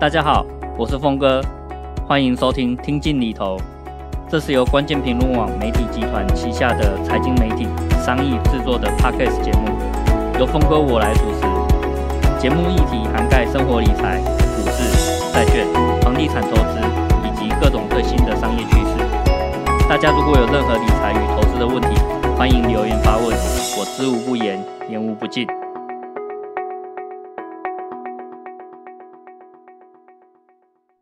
[0.00, 1.42] 大家好，我是峰哥，
[2.06, 3.56] 欢迎收听《听进里头》，
[4.30, 7.66] 这是由关键评论网媒体集团旗下的财经媒体
[8.00, 9.66] 商议制作的 Podcast 节目，
[10.38, 12.38] 由峰哥我来主持。
[12.38, 15.66] 节目议题涵盖生活理财、股市、债券、
[16.00, 16.78] 房地产投资
[17.26, 18.94] 以及各种最新的商业趋势。
[19.88, 22.00] 大家如果有任何理财与投资的问题，
[22.36, 25.44] 欢迎留言发问，我知无不言，言无不尽。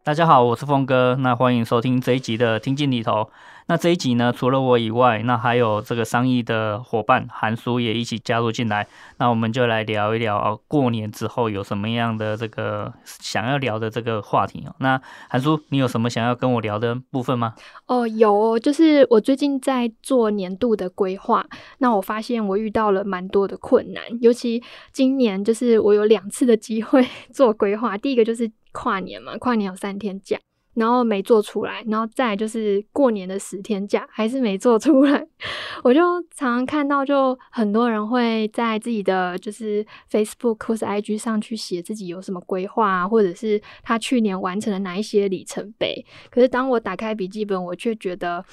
[0.07, 3.29] 大家好，我是峰哥，那欢迎收听这一集的听进里头。
[3.67, 8.87] 那这一集呢，除了我以外，那还有这个商议的伙伴韩叔也一起加入进来。
[9.19, 14.73] 那我们就来聊一聊啊，过年之后有什么样的这个想要聊的这个话题哦。
[14.79, 17.57] 那韩叔，你有什么想要跟我聊的部分吗？
[17.89, 21.45] 哦，有，就是我最近在做年度的规划，
[21.79, 24.63] 那我发现我遇到了蛮多的困难，尤其
[24.93, 28.49] 今年就是我有两次的机会做规划，第一个就是。
[28.77, 30.39] 跨年嘛，跨年有三天假，
[30.75, 35.27] 然后没做出来，然后再就是过年的十天假，还是没做出来。
[35.83, 36.01] 我就
[36.35, 46.05] 常常看到，就很多人会在自己的就是 Facebook 或是 IG 上去写自己有什么规划啊，或者是他去年完成了哪一些里程碑。
[46.31, 48.45] 可是当我打开笔记本，我却觉得，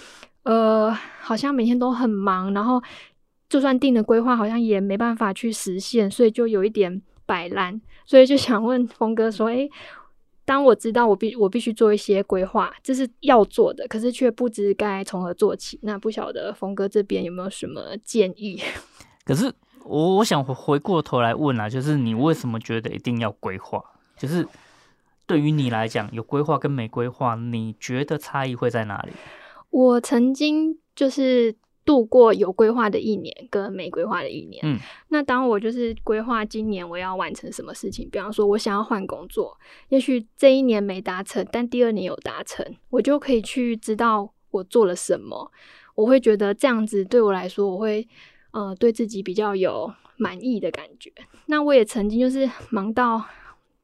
[0.43, 2.81] 呃，好像每天都很忙，然后
[3.49, 7.81] 就算定了规划，好像也没办法去实现，所以就有一点摆烂。
[8.05, 9.69] 所以就想问峰哥说，诶。
[10.45, 15.79] 当我知道我必我必须做一些规划，这是要做的，可是却不知该从何做起。
[15.83, 18.61] 那不晓得峰哥这边有没有什么建议？
[19.25, 19.51] 可是
[19.85, 23.83] 我我想回过头来问啊，就是你为什么觉得一定要规划？
[24.17, 24.47] 就是
[25.25, 29.11] 对于你来讲，有规划跟没规划，你觉得差异会在哪里？
[29.69, 31.55] 我曾经就是。
[31.85, 34.61] 度过有规划的一年跟没规划的一年。
[34.63, 34.77] 嗯，
[35.09, 39.57] 那当我就是规划今年我要完成什么事情，比方说我想要换工作，
[39.89, 45.51] 也许这一年没达成，但第二年有达成，我就可以去知道我做了什么。
[45.95, 48.07] 我会觉得这样子对我来说，我会
[48.51, 51.11] 呃对自己比较有满意的感觉。
[51.45, 53.23] 那我也曾经就是忙到。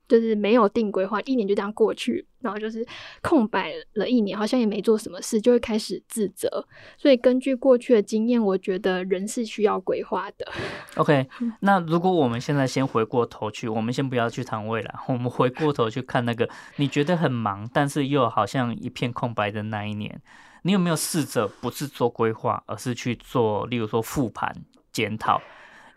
[0.10, 2.86] 就是没有定规划，一年就这样过去，然后就是
[3.22, 6.66] 空白了一年，好像也没做什么事，就会开始自责。
[6.98, 10.52] 所以根据过去的经验，我觉得人是需要规划的。
[10.96, 20.20] OK，那如果我们现在先回过头去，我们先不要去谈未来，我们回过头去看那个你觉得很忙，但是又好像一片空白的那一年，
[20.64, 24.56] 你有没有试着不是做规划，而是去做，例如说复盘
[24.92, 25.40] 检讨？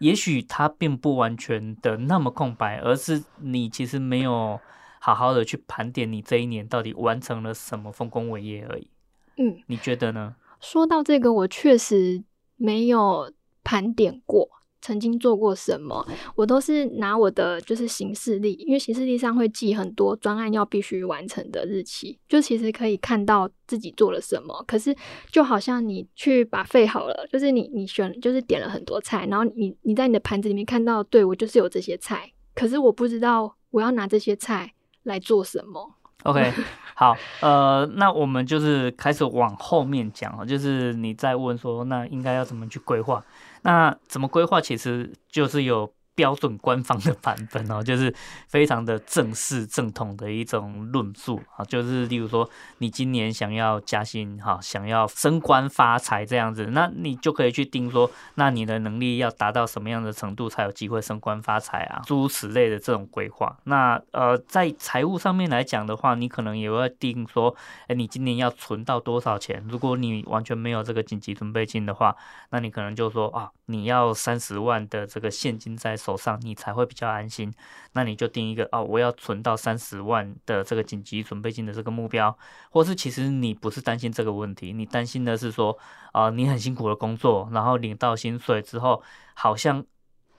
[0.02, 4.58] 也许它并不完全的那么空白，而是你其实没有
[4.98, 8.88] 好好的去盘点你这一年到底完成了什么丰功伟业而已。
[9.36, 10.34] 嗯，你觉得呢？
[10.60, 12.24] 说到这个，我确实
[12.56, 13.32] 没有
[13.62, 14.48] 盘点过。
[14.82, 24.62] 曾经做过什么，我都是拿我的就是行事历，因为行事历上会记很多专案要必须完成的日期，就其实可以看到自己做了什么。
[24.66, 24.94] 可是
[25.30, 35.94] 就好像你去把费好了，就是你你选就是点了很多菜，然后你你在你的盘子里面看到，对，我就是有这些菜，可是我不知道我要拿这些菜来做什么。
[36.24, 36.52] OK，
[36.94, 43.24] 好，呃，那我们就是开始往后面讲，就是你在问说，那应该要怎么去规划？
[43.62, 44.60] 那怎么规划？
[44.60, 45.92] 其实就是有。
[46.14, 48.14] 标准官方的版本哦， 就是
[48.46, 63.56] 非常的正式正统的一种论述啊，就是例如说你今年想要加薪哈，想要升官发财这样子，那你就可以去定说，那你的能力要达到什么样的程度才有机会升官发财啊，诸如此类的这种规划。
[63.64, 67.54] 那呃，在财务上面来讲的话，你可能也会定说，
[67.88, 69.64] 哎，你今年要存到多少钱？
[69.68, 72.14] 如果你完全没有这个紧急准备金的话，
[72.50, 77.52] 那你可能就说啊，你要三十万的这个现金在手上你才会比较安心，
[77.92, 82.36] 那你就定一个哦，我要存到三十万的这个紧急准备金的这个目标，
[82.70, 85.78] 或是其实你不是担心这个问题，你担心的是说
[86.10, 89.02] 啊、你很辛苦的工作，然后领到薪水之后，
[89.34, 89.84] 好像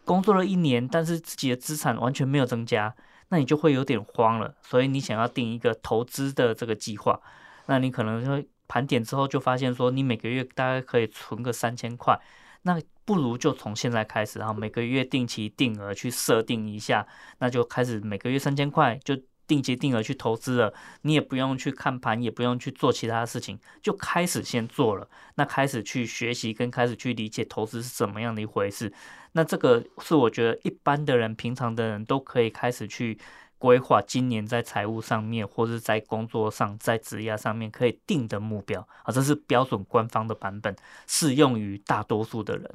[0.03, 2.93] 工作了一年，但是自己的资产完全没有增加，
[3.29, 7.19] 那你就会有点慌了，所以你想要定一个投资的这个计划，
[7.67, 12.19] 那你可能会盘点之后就发现说，你每个月大概可以存个三千块。
[12.63, 17.05] 那不如就从现在开始，然后每个月定期定额去设定一下，
[17.39, 19.15] 那就开始每个月三千块就
[19.45, 20.73] 定期定额去投资了。
[21.01, 25.07] 你也不用去看盘，也不用去做其他的事情，就开始先做了。
[25.35, 28.93] 那开始去学习跟开始去理解投资是怎么样的一回事。
[29.33, 33.17] 那这个是我觉得一般的人、平常的人都可以开始去。
[33.63, 40.75] 规划今年在财务上面，或者在工作上、在职业上面可以定的目标啊，这是标准官方的版本，
[41.07, 42.69] 适用于大多数的人。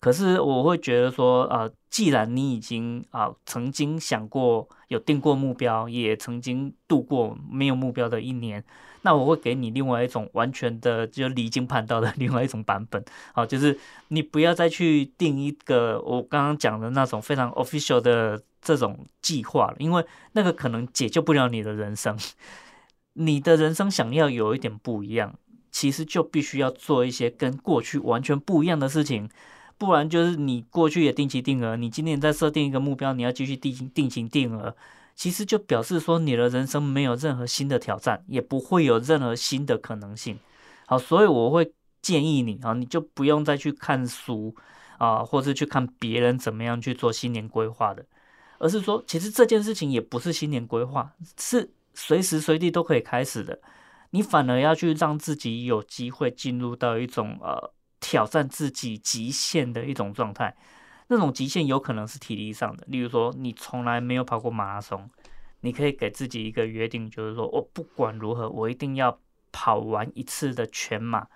[0.00, 8.64] 可是我会觉得说，呃，既然你已经啊、曾经想过有定过目标，也曾经度过没有目标的一年，
[9.02, 13.04] 那我会给你另外一种完全的就离经叛道的另外一种版本。
[13.34, 13.78] 好，就是
[14.08, 22.16] 你不要再去定一个我刚刚讲的那种非常 official 的这种计划了，因为那个可能解救不了你的人生。
[23.14, 25.34] 你的人生想要有一点不一样，
[25.70, 29.28] 其实就必须要做一些跟过去完全不一样的事情。
[29.76, 34.76] 不然就是你过去也定期定额，你今年再设定一个目标，你要继续定定期定额，
[35.14, 40.38] 其实就表示说你的人生没有任何新的挑战，也不会有任何新的可能性。
[40.86, 41.72] 好，所以我会
[42.02, 44.54] 建议你啊，你就不用再去看书
[44.98, 48.04] 啊，或是去看别人怎么样去做新年规划的，
[48.60, 53.60] 而是说，其实这件事情也不是新年规划，是随时随地都可以开始的。
[54.10, 57.72] 你反而要去让自己有机会进入到一种呃。
[58.02, 60.56] 挑战自己极限的一种状态，
[61.08, 62.82] 那种极限有可能是体力上的。
[62.88, 65.06] 例如说，你从来没有跑过马拉松，
[65.60, 69.20] 你可以给自己一个约定，就是说我不管如何，我一定要
[69.52, 71.26] 跑完一次的全马，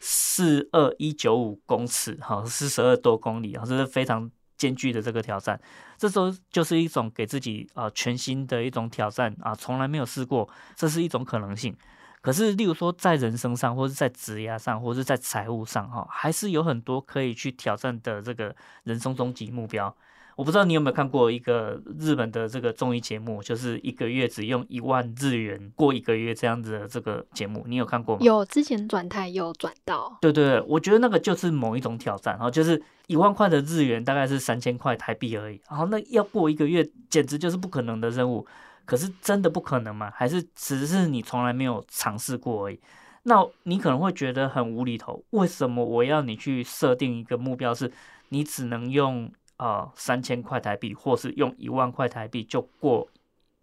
[0.00, 5.60] 四二一九五公尺，哈，四十二多公里啊，这是非常艰巨的这个挑战。
[5.96, 11.76] 这时候就是一种给自己啊全新的一种挑战啊，从来没有试过，这是一种可能性。
[12.22, 19.94] 可是，例如说，在人生上，或是在职业上，或是在财务上，哈，还是有很多可以去挑战的这个人生终极目标。
[20.36, 28.20] 我不知道你有没有看过一个日本的这个综艺节目，就是一个月只用一万日元过一个月这样子的这个节目，你有看过吗？
[28.22, 30.18] 有，之前转台有转到。
[30.20, 38.46] 对对对，我觉得那个就是某一种挑战，然后就是一万块的日元，大概是三千块台币而已，然后那要过一个月，简直就是不可能的任务。
[38.84, 40.12] 可是真的不可能吗？
[40.14, 42.78] 还是只是你从来没有尝试过而已？
[43.22, 45.24] 那你可能会觉得很无厘头。
[45.30, 47.90] 为什么我要你去设定一个目标，是
[48.28, 53.08] 你只能用呃三千块台币，或是用一万块台币就过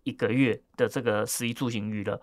[0.03, 2.21] 一个月的这个食衣住行娱乐？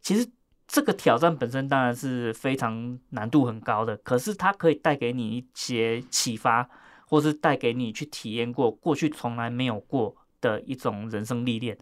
[0.00, 0.28] 其实
[0.66, 6.68] 这个挑战本身当然是非常难度很高的，可是它可以带给你一些启发，
[7.06, 11.76] 或是带给你去体验过过去从来没有过的一种人生历练，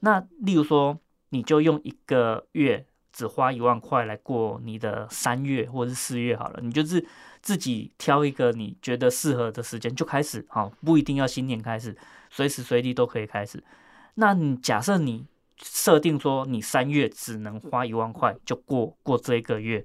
[0.00, 0.98] 那例如说，
[1.30, 7.04] 你就用一个月只花一万块来过你的三月或者是四月好了，你就是
[7.40, 11.96] 自己挑一个你觉得适合的时间就开始，好，不一定要新年开始，
[12.30, 13.62] 随时随地都可以开始。
[14.14, 15.26] 那你假设你
[15.62, 19.84] 设定说你三月只能花一万块就过过这一个月，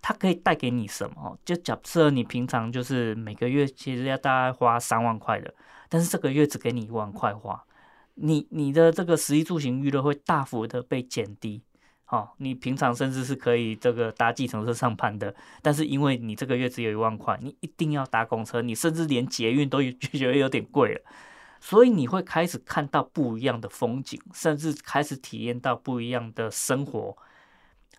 [0.00, 1.38] 它可以带给你什么？
[1.44, 5.54] 就假设你平常就是每个月其实要大概花三万块的。
[5.88, 7.64] 但是这个月只给你一万块花，
[8.14, 11.62] 你你的这个食衣住行娱乐会大幅的被减低，
[12.10, 21.00] 哦，你平常甚至是可以这个搭计程车上班的，但是因为你这个月只有一万块，你一定要搭公车，你甚至连捷运都 觉得有点贵了，
[21.60, 27.16] 所以你会开始看到不一样的风景，甚至开始体验到不一样的生活。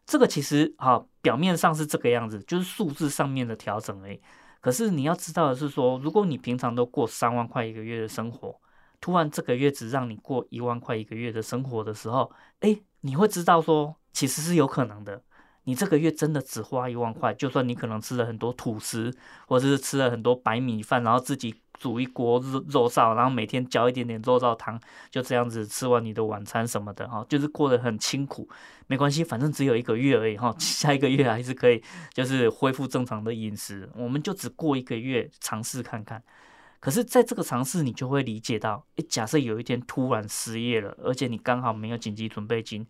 [0.05, 4.19] 这个其实哈、表面上是这个样子，就是数字上面的调整而已。
[4.59, 8.59] 可是你要知道的是说，如果你平常都过三万块一个月的生活，
[8.99, 12.29] 突然这个月只让你过一万块一个月的生活的时候，
[12.59, 15.21] 诶，你会知道说，其实是有可能的。
[15.65, 19.15] 你这个月真的只花一万块，就算你可能吃了很多吐司，
[19.47, 21.55] 或者是吃了很多白米饭，然后自己。
[21.79, 24.79] 煮一锅肉肉燥，然后每天浇一点点肉燥汤，
[25.09, 28.47] 就这样子吃完你的晚餐什么的哈，就是过得很清苦，
[28.85, 31.81] 没关系，反正只有一个月而已哈， 下一个月还是可以，
[32.13, 33.89] 就是恢复正常的饮食。
[33.95, 36.21] 我们就只过一个月尝试看看。
[36.79, 42.85] 可是，在这个尝试，你就会理解到，诶，假设有一天突然失业了，而且你刚好没有紧急准备金，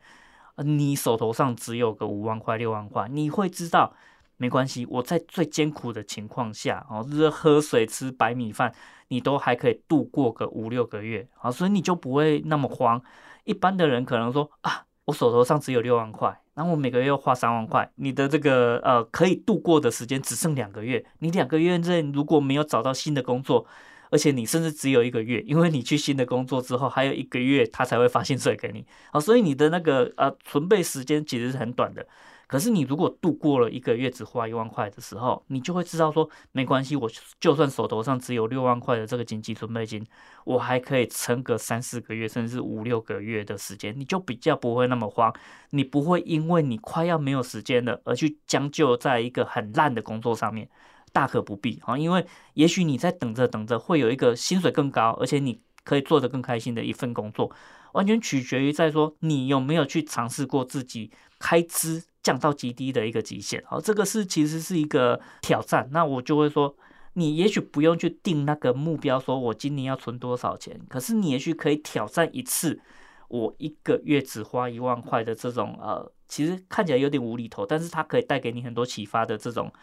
[0.58, 3.93] 你手头上只有个五万块、六万块，你会知道。
[4.38, 8.74] 没关系，我在最艰苦的情况下，哦，就是喝水吃白米饭，
[9.10, 13.00] 你都还可以度过个五六个月，啊，所以你就不会那么慌。
[13.43, 23.67] 一般的人可能说啊，我手头上只有六万块，然后我每个月要花三万块，你的这个呃可以度过的时间只剩两个月，你两个月内如果没有找到新的工作，
[24.12, 32.06] 而且你甚至只有一个月，因为你去新的工作之后还有一个月他才会发薪水给你，啊，所以你的那个呃存备时间其实是很短的。
[32.46, 40.06] 可是你如果度过了一个月只花一万块的时候，你就会知道说，没关系，我就算手头上只有六万块的这个紧急准备金，
[40.44, 45.34] 我还可以撑个三四个月，甚至五六个月的时间，你就比较不会那么慌，
[45.70, 50.70] 你不会因为你快要没有时间了而去将就在一个很烂的工作上面，
[51.13, 57.51] 大可不必啊，因为也许你在等着等着会有一个薪水更高，而且你可以做得更开心的一份工作，
[57.94, 65.89] 完全取决于在说你有没有去尝试过自己开支降到极低的一个极限，好，这个是其实是一个挑战。
[65.91, 66.75] 那我就会说，
[67.13, 72.80] 你也许不用去定那个目标，说我今年要存多少钱，可是你也许可以挑战一次，
[73.27, 79.74] 我一个月只花一万块的这种呃，其实看起来有点无厘头，但是它可以带给你很多启发的这种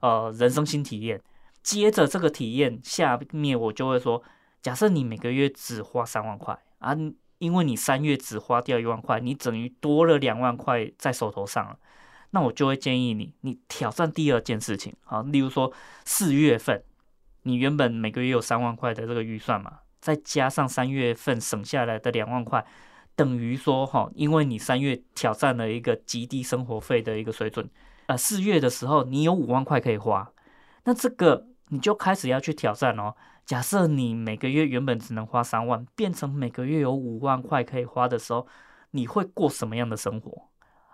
[0.00, 1.20] 呃人生新体验。
[1.62, 4.22] 接着这个体验下面，我就会说，
[4.62, 6.96] 假设你每个月只花三万块啊，
[7.38, 11.78] 因为你三月只花掉一万块，你等于多了两万块在手头上了。
[12.30, 15.72] 那我就会建议你，你挑战第二件事情啊，例如说
[16.04, 16.82] 四月份，
[17.42, 22.64] 你原本每个月有三万块的这个预算嘛，再加上三月份省下来的两万块，
[23.16, 27.68] 等于说哈，因为你三月挑战了一个极低生活费的一个水准，
[28.08, 30.32] 啊，四月的时候你有五万块可以花，
[30.84, 33.14] 那这个你就开始要去挑战哦。
[33.44, 38.46] 假设你每个月原本只能花三万，变成每个月有五万块可以花的时候，
[38.92, 40.48] 你会过什么样的生活？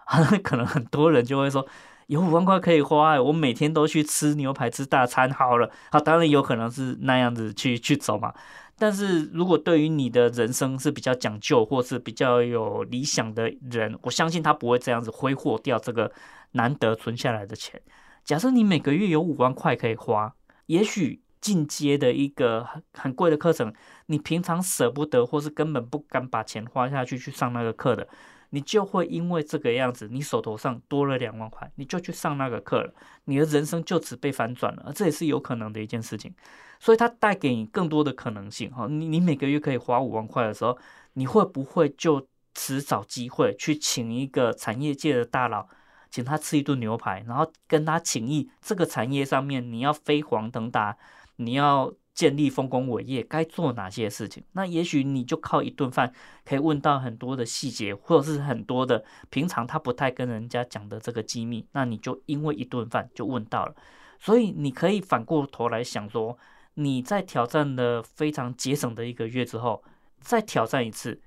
[0.42, 1.66] 可能很多人就会说，
[2.06, 5.70] 有五万块可以花，我每天都去吃牛排吃大餐好了。
[5.90, 8.32] 好，当然有可能是那样子去去走嘛。
[8.76, 16.10] 但是如果对于你的人生是比较讲究或是比较有理想的人，我相信他不会这样子挥霍掉这个
[16.52, 17.80] 难得存下来的钱。
[18.24, 20.34] 假设你每个月有五万块可以花，
[20.66, 23.72] 也许进阶的一个很很贵的课程，
[24.06, 28.08] 你平常舍不得或是根本不敢把钱花下去去上那个课的。
[28.54, 32.94] 你就会因为这个样子，你手头上多了两万块，你就去上那个课了，
[33.24, 36.32] 你的人生就此被反转了，这也是有可能的一件事情。
[36.78, 38.86] 所以它带给你更多的可能性哈。
[38.86, 40.78] 你你每个月可以花五万块的时候，
[41.14, 45.66] 你会不会就此找机会去请一个产业界的大佬，
[46.08, 50.96] 请他吃一顿牛排，然后跟他请益这个产业上面你要飞黄腾达，
[51.36, 51.92] 你要。
[52.14, 54.44] 建立丰功伟业该做哪些事情？
[54.52, 56.12] 那也许你就靠一顿饭
[56.44, 63.74] 可以问到很多的细节，或者是很多的平常他不太跟人家讲的这个机密，那你就因为一顿饭就问到了。
[64.20, 66.38] 所以你可以反过头来想说，
[66.74, 69.82] 你在挑战了非常节省的一个月之后，
[70.20, 71.20] 再挑战一次。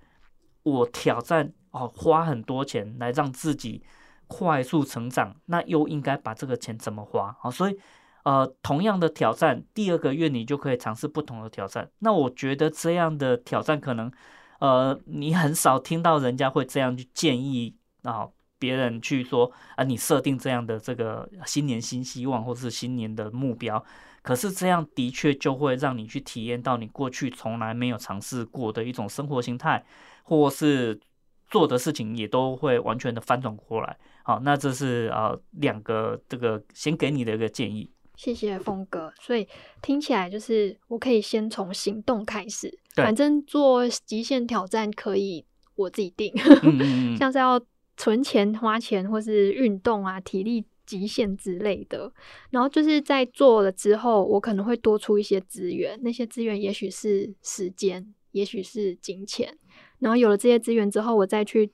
[0.63, 3.83] 我挑战哦，花很多钱来让自己
[4.27, 7.35] 快速成长，那又应该把这个钱怎么花？
[7.41, 7.77] 好，所以。
[8.27, 11.89] 呃，同样的挑战，第二个月你就可以尝试不同的挑战。
[11.99, 14.11] 那我觉得这样的挑战可能，
[14.59, 18.27] 呃，你很少听到人家会这样去建议啊，
[18.59, 23.81] 别人去说啊，你设定这样的这个新年新希望或是新年的目标。
[24.21, 29.85] 可是这样的确就会让你去体验到你过去从来没有尝试过的一种生活形态，
[30.23, 30.99] 或是
[31.49, 33.97] 做的事情也都会完全的翻转过来。
[34.23, 37.89] 好，那这是呃两个这个先给你的一个建议。
[38.17, 39.47] 谢谢峰哥，所以
[39.81, 45.45] 听起来就是我可以先从行动开始，反正做极限挑战可以
[45.75, 46.33] 我自己定，
[46.63, 46.79] 嗯
[47.13, 47.61] 嗯 像是要
[47.95, 52.11] 存钱、花钱或是运动啊、体力极限之类的。
[52.49, 59.55] 然后就是在做了之后，我可能会多出一些资源，那些资源也许是时间，也许是金钱。
[59.99, 61.71] 然后有了这些资源之后，我再去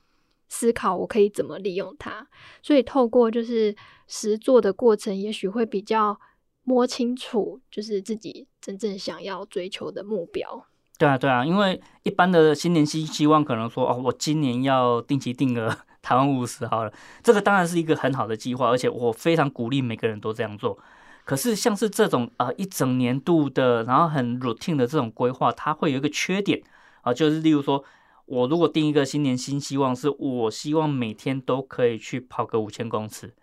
[0.49, 2.27] 思考我可以怎么利用它。
[2.61, 3.73] 所以透过就是
[4.07, 6.19] 实做的过程，也许会比较。
[6.63, 10.65] 摸清楚就是自己真正想要追求的目标。
[10.97, 20.77] 对啊，对啊，因为一般的新年新希望可能说哦，我今年要定期定额 台湾五十好了，这个当然是一个很好的计划，而且我非常鼓励每个人都这样做。
[21.25, 26.61] 可是像是这种呃一整年度的，然后很 routine 的这种规划，它会有一个缺点
[27.01, 27.83] 啊、就是例如说
[28.25, 33.33] 我如果定一个新年新希望，是我希望每天都可以去跑个五千公尺，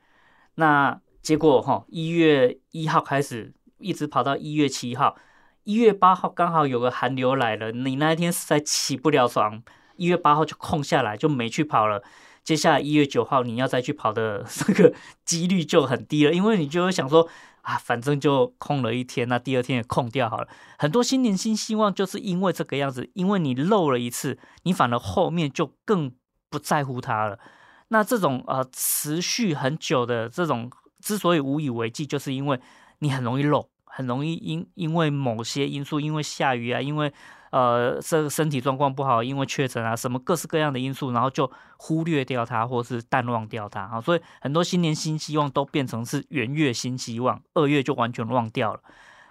[0.55, 1.00] 那。
[1.23, 5.17] 结果哈，一月一号开始，一直跑到一月七号，
[5.65, 9.62] 一月八号刚好有个寒流来了，你那一天实在起不了床，
[9.97, 12.03] 一月八号就空下来，就没去跑了。
[12.43, 14.95] 接下来一月九号你要再去跑的 这个
[15.27, 17.29] 几率就很低了，因为你就会想说
[17.61, 20.49] 啊，反正就空了一天，那第二天也空掉好了。
[20.79, 26.11] 很多新年新希望就是因为这个样子，因为你漏了一次，你反而后面就更
[26.49, 27.39] 不在乎它了。
[27.89, 30.71] 那这种呃持续很久的这种。
[31.11, 32.61] 之所以无以为继，就是因为
[33.00, 37.12] 你很容易漏，很容易因因为某些因素，因为下雨啊，因为
[37.50, 44.00] 呃身身体状况不好，因为确诊啊，什么各式各样的因素，然后就忽略掉它，或是淡忘掉它啊。
[44.00, 48.81] 所以很多新年新希望都变成是元月新希望，二月就完全忘掉了。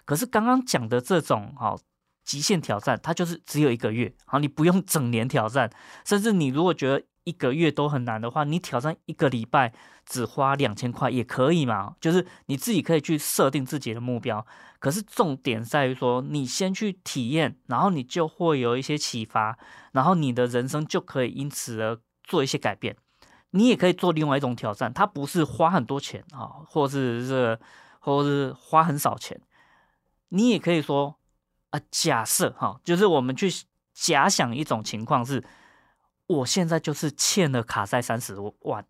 [0.04, 1.78] 可是刚刚讲的这种哈
[2.26, 5.72] 极限挑战，它就是只有一个月，好，你不用整年挑战，
[6.04, 7.02] 甚至你如果觉得。
[7.30, 9.72] 一个月都很难的话，你挑战一个礼拜
[10.06, 11.96] 只花两千块也可以嘛？
[12.02, 14.46] 就是你自己可以去设定自己的目标。
[14.80, 19.58] 可是重点在于说，你先去体验，然后你就会有一些启发，
[19.92, 22.96] 然后你的人生就可以因此而做一些改变。
[23.52, 27.60] 你也可以做另外一种挑战，它不是花很多钱啊，或是这个，
[28.00, 29.40] 或是花很少钱。
[30.30, 31.16] 你也可以说
[31.72, 33.52] 啊，假设哈，就是我们去
[33.94, 35.44] 假想一种情况是，
[36.30, 38.86] 我现在就是欠了卡债三十万，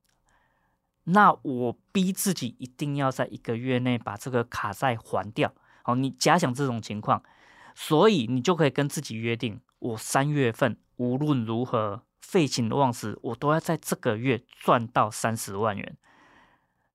[1.06, 5.54] 那我逼自己一定要在一个月内把这个卡债还掉。
[5.82, 7.24] 好，你假想这种情况，
[7.74, 15.98] 所以你就可以跟自己约定，我三月份无论如何废寝忘食，我都要在这个月赚到三十万元。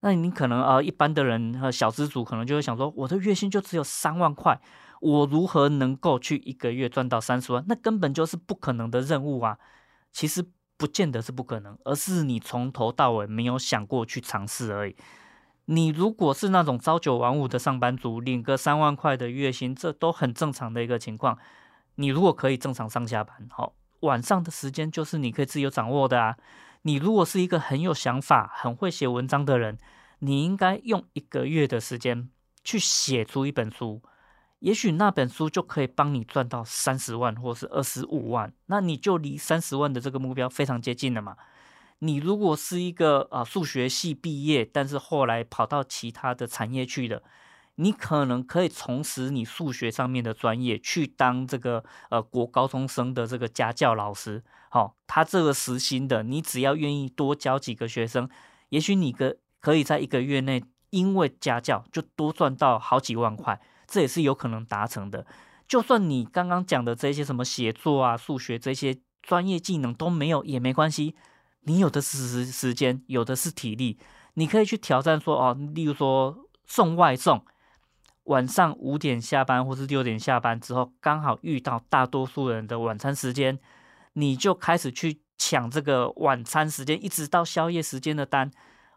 [0.00, 4.60] 那你可能呃，一般的人和小资族可能就会想说，我的月薪就只有三万块，
[5.00, 7.64] 我如何能够去一个月赚到三十万？
[7.66, 9.58] 那根本就是不可能的任务啊！
[10.14, 10.42] 其实
[10.76, 14.94] 不见得是不可能，而是你从头到尾没有想过去尝试而已。
[15.66, 21.36] 你如果是那种朝九晚五的上班族，领个三万块的月薪，这都很正常的一个情况。
[21.96, 26.36] 你如果可以正常上下班，好，晚上的时间就是你可以自由掌握的啊。
[26.82, 29.78] 你如果是一个很有想法、很会写文章的人，
[30.20, 32.28] 你应该用一个月的时间
[32.62, 34.00] 去写出一本书，
[34.64, 41.36] 也许那本书就可以帮你赚到三十万或是二十五万，那你就离三十万的这个目标非常接近了嘛。
[41.98, 47.22] 你如果是一个啊数学系毕业，但是后来跑到其他的产业去了，
[47.74, 54.42] 你可能可以重拾你数学上面的专业，去当这个呃国高中生的这个家教老师。
[54.70, 58.30] 好、哦，他这个时薪的，你只要愿意多教几个学生，
[58.70, 63.60] 也许你个可以在一个月内，因为家教就多赚到好几万块，
[63.94, 65.24] 这也是有可能达成的。
[65.68, 71.14] 就算你刚刚讲的这些什么写作啊、数学这些专业技能都没有也没关系。
[71.60, 74.00] 你有的是时时间，有的是体力，
[74.34, 76.36] 你可以去挑战说哦，例如说
[76.66, 77.44] 送外送，
[78.24, 83.60] 晚上五点下班或是六点下班之后，刚好遇到大多数人的晚餐时间，
[84.14, 88.50] 你就开始去抢这个晚餐时间，一直到宵夜时间的单。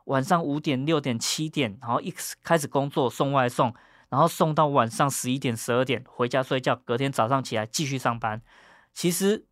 [0.06, 3.74] 晚上五点、六点、七点，然后一开始工作送外送，
[4.10, 8.42] 然后送到晚上十一点、十二点回家睡觉，隔天早上起来继续上班。
[8.94, 9.46] 其实。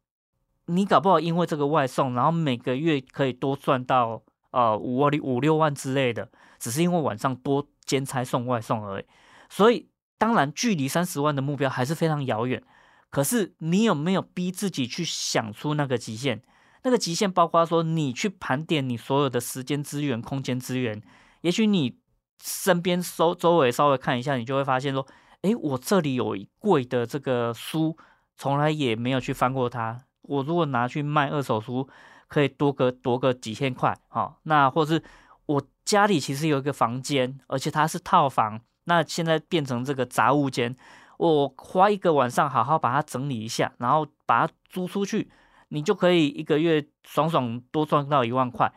[0.67, 6.27] 你搞不好因为这个外送，然后每个月可以多赚到呃五万、五六万之类的，
[6.57, 9.05] 只是因为晚上多兼差送外送而已。
[9.47, 12.63] 所以当然距离三十万的目标还是非常遥远。
[13.11, 16.41] 可是你有没有逼自己去想出那个极限？
[16.81, 20.99] 那个极限包括说你去盘点你所有的时间资源、空间资源。
[21.41, 21.99] 也许你
[22.41, 25.05] 身边周周围稍微看一下，你就会发现说，
[25.41, 27.97] 诶，我这里有一柜的这个书，
[28.35, 29.99] 从来也没有去翻过它。
[30.21, 31.87] 我如果拿去卖二手书，
[32.27, 35.01] 可以多个多个几千块，好，那或是
[35.45, 40.75] 我家里其实有一个房间，而且它是套房，那现在变成这个杂物间，
[41.17, 45.29] 我花一个晚上好好把它整理一下，然后把它租出去，
[45.69, 48.73] 你就可以一个月爽爽多赚到一万块。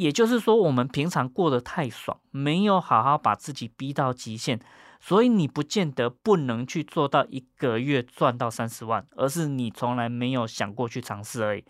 [0.00, 4.58] 也就是说，我们平常过得太爽，没有好好把自己逼到极限。
[4.98, 11.64] 所以你不见得不能去做到一个月赚到三十万，而是你从来没有想过去尝试而已。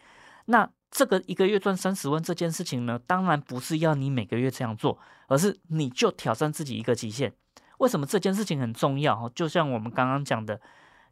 [0.46, 7.32] 那这个一个月赚三十万这件事情呢，当然不是要你每个月这样做，而是你就挑战自己一个极限。
[7.78, 9.28] 为什么这件事情很重要？
[9.28, 10.60] 就像我们刚刚讲的，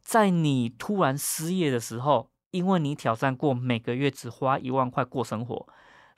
[0.01, 5.67] 在你突然失业的时候，因为你挑战过每个月只花一万块过生活，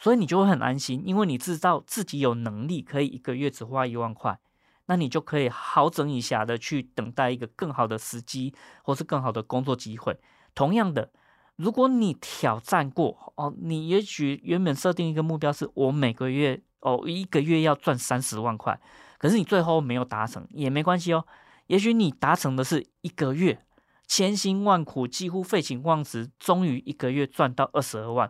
[0.02, 4.40] 所以你就会很安心，因为你知道自己有能力可以一个月只花一万块。
[4.88, 10.20] 那你就可以好整以暇的去等待一个更好的时机，或是更好的工作机会。
[10.54, 11.12] 同样的，
[11.56, 18.78] 如果你挑战过哦，你也许原本设定一个目标是我每个月哦一个月要赚三十万块，
[19.18, 21.26] 可是你最后没有达成也没关系哦。
[21.68, 23.64] 也许你达成的是一个月
[24.08, 28.30] 千辛万苦，几乎废寝忘食，终于一个月赚到二十二万，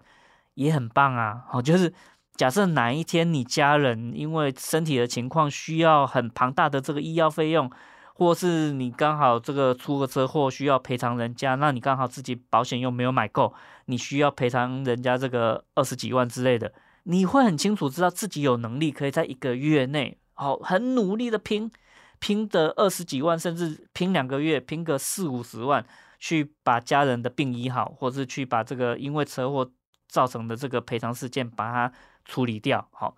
[0.53, 1.43] 也很棒啊！
[1.47, 1.93] 好，就是。
[2.37, 7.69] 假设哪一天你家人因为身体的情况需要很庞大的这个医药费用，
[8.15, 13.53] 或是你刚好这个出个车祸需要赔偿人家，那你刚好自己保险又没有买够，
[13.85, 21.69] 你需要赔偿人家这个二十几万之类的，你会很清楚知道自己有能力可以在一个月内，好很努力的拼，
[22.17, 25.85] 拼的二十几万，甚至拼两个月，拼个四五十万，
[26.17, 29.69] 去把家人的病医好，或是去把这个因为车祸
[30.11, 31.91] 造成的这个赔偿事件把它。
[32.23, 33.17] 处理掉，好，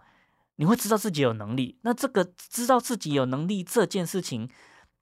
[0.55, 1.77] 你会知道自己有能力。
[1.81, 4.49] 那这个知道自己有能力这件事情，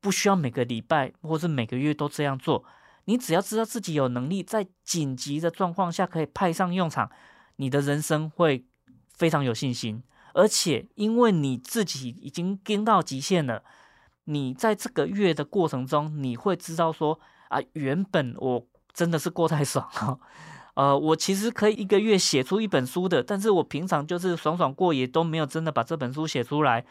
[0.01, 2.65] 不需要每个礼拜或是每个月都这样做。
[3.05, 7.11] 你只要知道自己有能力，在紧急的状况下可以派上用场，
[7.57, 8.65] 你的人生会
[9.13, 10.01] 非常有信心。
[10.33, 13.63] 而且，因为你自己已经跟到极限了，
[14.23, 20.19] 你在这个月的过程中，你会知道说啊，原本我真的是过太爽了。
[20.75, 26.85] 呃，我其实可以一个月写出一本书的，但是我平常就是爽爽过，也都没有真的把这本书写出来。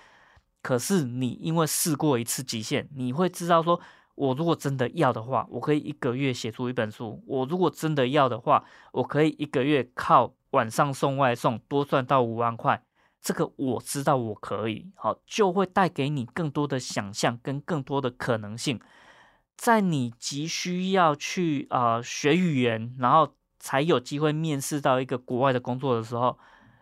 [0.62, 3.80] 可是你因为试过一次极限，你会知道说，
[4.14, 7.22] 我如果真的要的话，我可以一个月写出一本书。
[7.26, 8.62] 我如果真的要的话，
[8.92, 12.84] 我可以一个月靠晚上送外送多赚到五万块。
[13.22, 18.80] 这个我知道我可以，好，就会带给你更多的想象跟更多的可能性。
[19.56, 26.36] 在你急需要去啊、呃、学语言，然后才有机会面试到一个国外的工作的时候。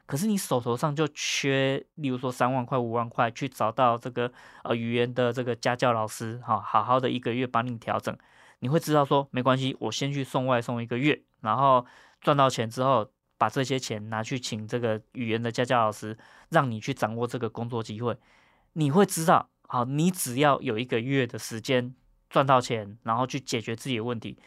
[0.06, 4.32] 可是你手头上就缺，例如说三万块、五万块，去找到这个
[4.64, 8.16] 呃语言的这个家教老师，哈，好好的一个月帮你调整，
[8.60, 11.84] 你会知道说没关系，我先去送外送一个月，然后
[12.22, 16.16] 赚到钱之后，把这些钱拿去请这个语言的家教老师，
[16.48, 18.16] 让你去掌握这个工作机会，
[18.72, 21.94] 你会知道，好，你只要有一个月的时间
[22.30, 24.38] 赚到钱，然后去解决自己的问题，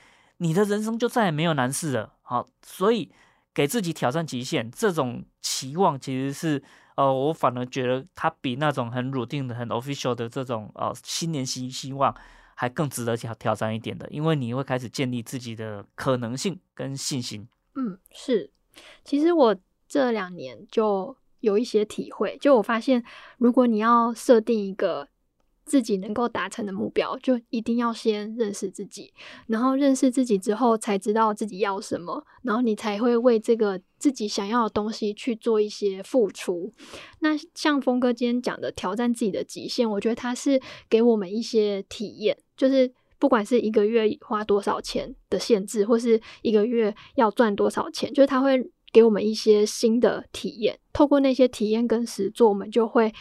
[0.42, 3.12] 你的人生就再也没有难事了，好，所以。
[3.54, 6.64] 给自己挑战极限，这种期望其实是，
[6.96, 12.16] 呃，我反而觉得它比那种很 routine 的、很 official 的这种，呃，新年新希望
[12.56, 17.46] 还更值得挑挑战一点的，因为你会开始建立自己的可能性跟信心。
[17.76, 18.50] 嗯，是，
[19.04, 19.54] 其实我
[19.86, 23.04] 这两年就有一些体会，就我发现，
[23.38, 25.10] 如果你要设定一个。
[25.72, 29.14] 自己能够达成的目标，就一定要先认识自己，
[29.48, 36.74] 然后认识自己之后，才知道自己要什么，然后你才会为这个自己想要的东西去做一些付出。
[37.20, 50.78] 那像峰哥今天讲的挑战自己的极限，我觉得他是给我们一些体验，就是不管是一个月花多少钱的限制，或是一个月要赚多少钱，就是他会给我们一些新的体验。
[50.92, 53.14] 透过那些体验跟实作，我们就会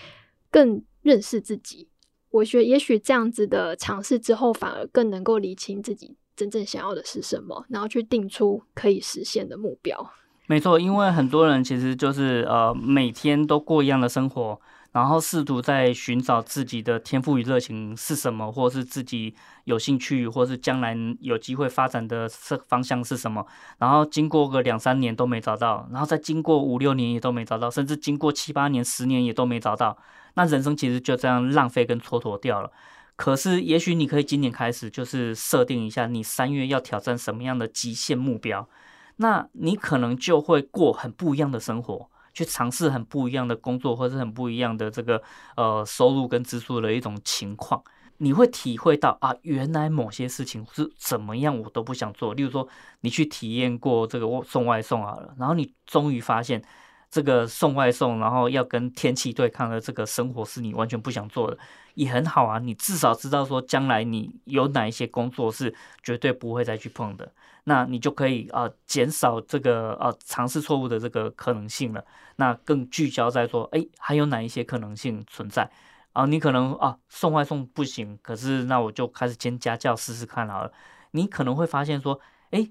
[0.51, 1.87] 更认识自己。
[2.31, 10.13] 我觉得也许这样子的尝试之后，反而更能够理清自己真正想要的是什么，然后去定出可以实现的目标。
[10.47, 14.61] 没错，因为很多人其实就是呃每天都过一样的生活。
[14.93, 22.29] 然后试图在寻找自己的天赋与热情是什么，或是自己有兴趣，或是将来有机会发展的
[22.67, 23.47] 方向是什么。
[23.79, 29.97] 然后经过个两三年都没找到，然后再经过五六年也都没找到，甚至经过七八年、十年也都没找到。
[30.35, 32.71] 那人生其实就这样浪费跟蹉跎掉了。
[33.15, 38.69] 可是也许你可以今年开始，就是设定一下你三月要挑战什么样的极限目标，
[39.17, 42.11] 那你可能就会过很不一样的生活。
[42.41, 45.23] 去尝试很不一样的工作，或者很不一样的这个
[45.57, 47.83] 呃收入跟支出的一种情况，
[48.17, 52.33] 你会体会到啊，原来某些事情是怎么样，我都不想做。
[52.33, 52.67] 例如说，
[53.03, 56.63] 你去体验过这个送外送啊了，然后你终于发现。
[57.11, 61.59] 这个送外送，然后要跟天气对抗的这个生活是你完全不想做的，
[61.95, 62.61] 也很好啊。
[62.61, 67.33] 你至少知道说，将来你有哪一些工作是绝对不会再去碰的，
[67.65, 72.05] 那你就可以啊、呃、减少这个啊、呃、尝试错误的这个可能性了。
[72.37, 75.69] 那更聚焦在说，哎，还有哪一些可能性存在
[76.13, 76.27] 啊？
[76.27, 80.73] 你可能啊送外送不行，可是那我就开始兼家教试试看好了。
[81.11, 82.21] 你可能会发现说，
[82.53, 82.71] 哎。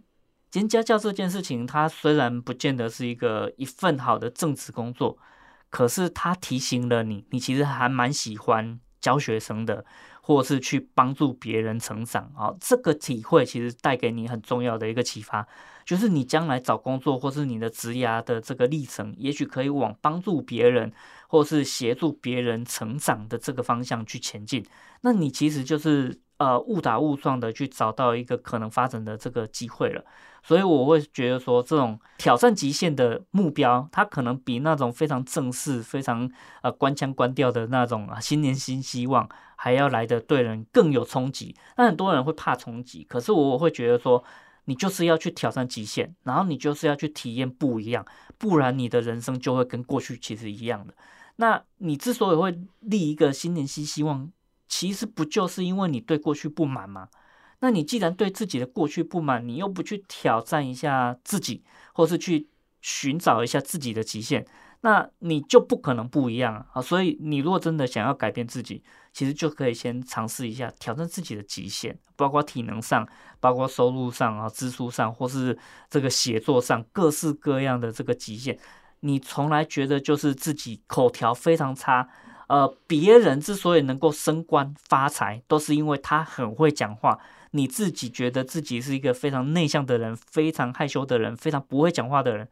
[0.52, 5.18] 兼家教这件事情，它虽然不见得是一个一份好的正职工作，
[5.70, 9.86] 可是它提醒了你，你其实还蛮喜欢教学生的，
[10.24, 12.52] 或是去帮助别人成长啊。
[12.60, 15.48] 这个体会其实带给你很重要的一个启发，
[15.86, 20.92] 就是你将来找工作或是你的职涯的这个历程，也许可以往帮助别人
[21.28, 24.66] 或是协助别人成长的这个方向去前进。
[25.02, 26.20] 那你其实就是。
[26.40, 30.02] 呃，误打误撞的去找到一个可能发展的这个机会了，
[30.42, 41.54] 所以我会觉得说，这种挑战极限的目标，它可能比那种非常正式、非常呃关腔关调的那种啊新年新希望还要来的对人更有冲击。
[41.76, 44.24] 那很多人会怕冲击，可是我会觉得说，
[44.64, 48.06] 你就是要去挑战极限，然后你就是要去体验不一样，
[48.38, 50.94] 不然你的人生就会跟过去其实一样的。
[51.36, 54.32] 那你之所以会立一个新年新希望，
[54.70, 57.10] 其实不就是因为你对过去不满吗？
[57.60, 62.48] 那你既然对自己的过去不满，你又不去挑战一下自己，或是去
[62.80, 64.48] 寻找一下自己的极限，
[64.80, 66.82] 那你就不可能不一样啊！
[66.82, 73.06] 所以你如果真的想要改变自己，其实就可以先尝试一下挑战自己的极限，包括体能上，
[73.42, 75.58] 包括收入上啊、支出上，或是
[75.90, 78.58] 这个写作上，各式各样的这个极限。
[79.02, 82.08] 你从来觉得就是自己口条非常差。
[82.50, 87.20] 呃，别人之所以能够升官发财，都是因为他很会讲话。
[87.52, 92.48] 你自己觉得自己是一个非常内向的人，非常害羞的人，非常不会讲话的人，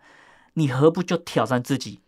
[0.53, 1.99] 你何不就挑战自己？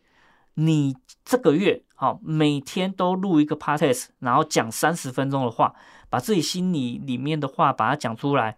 [0.56, 5.74] 你这个月好，哦，每天都录一个 podcast，然后讲三十分钟的话，
[6.10, 8.58] 把自己心里里面的话把它讲出来。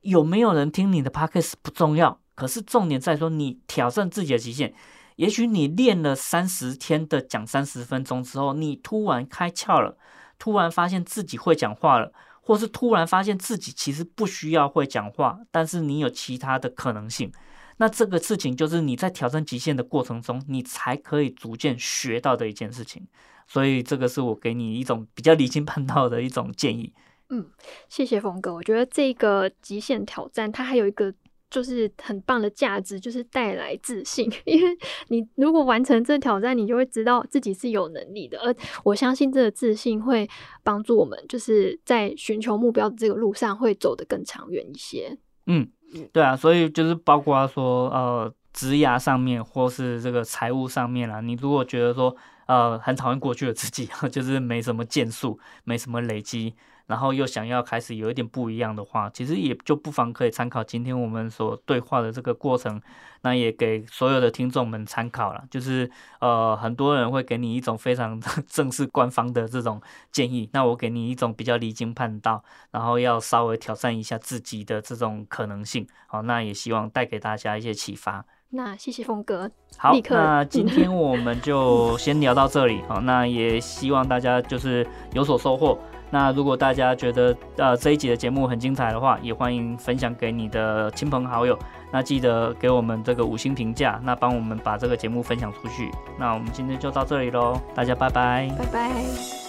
[0.00, 4.74] 有没有人听你的 podcast 不重要，可是重点在说你挑战自己的极限。
[5.16, 9.96] 也许你练了三十天的讲三十分钟之后，你突然开窍了，
[10.38, 17.32] 突然发现自己会讲话了，或是突然发现自己其实不需要会讲话，但是你有其他的可能性。
[17.76, 23.06] 那这个事情就是你在挑战极限的过程中，你才可以逐渐学到的一件事情。
[23.46, 26.92] 所以这个是我给你一种比较离经叛道的一种建议。
[27.30, 27.46] 嗯，
[27.88, 28.54] 谢谢峰哥。
[28.54, 31.12] 我觉得这个极限挑战它还有一个
[31.54, 34.28] 就是很棒的价值，就是带来自信。
[34.44, 34.76] 因为
[35.08, 38.36] 你如果完成这挑战，你就会知道自己是有能力的。
[38.40, 40.28] 而我相信这个自信会
[40.64, 45.16] 帮助我们，就是在寻求目标的这个路上会走得更长远一些。
[45.46, 45.68] 嗯。
[46.12, 56.54] 对啊，所以就是包括说，呃，职涯上面或是这个财务上面啦，你如果觉得说，呃，很讨厌过去的自己， 就是没什么建树，没什么累积。
[56.86, 62.80] 然后又想要开始有一点不一样的话，其实也就不妨可以参考今天我们所对话的这个过程，
[63.22, 65.44] 那也给所有的听众们参考了。
[65.50, 69.80] 就是呃，很多人会给你一种非常 正式官方的这种
[70.12, 75.86] 建议，那我给你一种比较离经叛道，然后要稍微挑战一下自己的这种可能性。
[76.06, 78.24] 好，那也希望带给大家一些启发。
[78.50, 79.50] 那谢谢峰哥。
[79.78, 82.82] 好，那 今天我们就先聊到这里。
[82.82, 85.76] 好，那也希望大家就是有所收获。
[86.14, 91.58] 那如果大家觉得呃这一集的节目很精彩的话，也欢迎分享给你的亲朋好友。
[91.90, 95.90] 那记得给我们这个五星评价，那帮我们把这个节目分享出去。
[96.16, 99.43] 那我们今天就到这里喽，大家拜拜，拜拜。